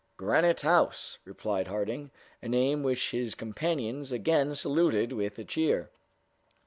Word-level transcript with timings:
"Granite 0.17 0.61
House," 0.61 1.19
replied 1.25 1.67
Harding; 1.67 2.09
a 2.41 2.47
name 2.47 2.81
which 2.81 3.11
his 3.11 3.35
companions 3.35 4.11
again 4.11 4.55
saluted 4.55 5.13
with 5.13 5.37
a 5.37 5.43
cheer. 5.45 5.91